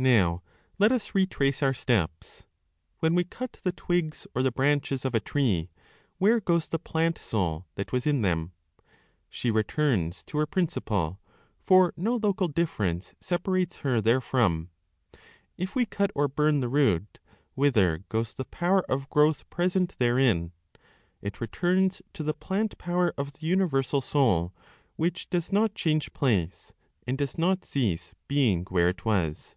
Now, 0.00 0.44
let 0.78 0.92
us 0.92 1.12
retrace 1.12 1.60
our 1.60 1.74
steps. 1.74 2.46
When 3.00 3.16
we 3.16 3.24
cut 3.24 3.58
the 3.64 3.72
twigs 3.72 4.28
or 4.32 4.44
the 4.44 4.52
branches 4.52 5.04
of 5.04 5.12
a 5.12 5.18
tree, 5.18 5.70
where 6.18 6.38
goes 6.38 6.68
the 6.68 6.78
plant 6.78 7.18
soul 7.18 7.66
that 7.74 7.90
was 7.90 8.06
in 8.06 8.22
them? 8.22 8.52
She 9.28 9.50
returns 9.50 10.22
to 10.26 10.38
her 10.38 10.46
principle, 10.46 11.20
for 11.58 11.94
no 11.96 12.14
local 12.14 12.46
difference 12.46 13.12
separates 13.18 13.78
her 13.78 14.00
therefrom. 14.00 14.70
If 15.56 15.74
we 15.74 15.84
cut 15.84 16.12
or 16.14 16.28
burn 16.28 16.60
the 16.60 16.68
root, 16.68 17.18
whither 17.56 18.04
goes 18.08 18.34
the 18.34 18.44
power 18.44 18.82
of 18.88 19.10
growth 19.10 19.50
present 19.50 19.98
therein? 19.98 20.52
It 21.22 21.40
returns 21.40 22.02
to 22.12 22.22
the 22.22 22.32
plant 22.34 22.78
power 22.78 23.12
of 23.18 23.32
the 23.32 23.46
universal 23.48 24.00
Soul, 24.00 24.54
which 24.94 25.28
does 25.28 25.50
not 25.50 25.74
change 25.74 26.12
place, 26.12 26.72
and 27.04 27.18
does 27.18 27.36
not 27.36 27.64
cease 27.64 28.14
being 28.28 28.62
where 28.66 28.88
it 28.90 29.04
was. 29.04 29.56